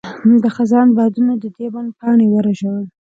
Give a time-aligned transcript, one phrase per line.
[0.43, 2.85] د خزان بادونو د دې بڼ پاڼې ورژول.